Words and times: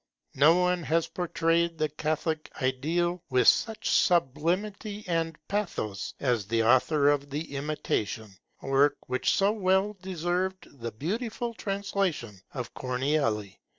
No 0.33 0.55
one 0.55 0.81
has 0.81 1.05
portrayed 1.07 1.77
the 1.77 1.87
Catholic 1.87 2.49
ideal 2.59 3.21
with 3.29 3.47
such 3.47 3.87
sublimity 3.91 5.05
and 5.07 5.37
pathos 5.47 6.15
as 6.19 6.47
the 6.47 6.63
author 6.63 7.09
of 7.09 7.29
the 7.29 7.53
Imitation, 7.55 8.35
a 8.63 8.67
work 8.67 8.97
which 9.05 9.35
so 9.37 9.51
well 9.51 9.95
deserved 10.01 10.67
the 10.79 10.91
beautiful 10.91 11.53
translation 11.53 12.41
of 12.51 12.73
Corneille. 12.73 13.45